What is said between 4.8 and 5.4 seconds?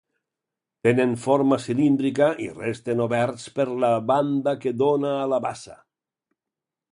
dóna a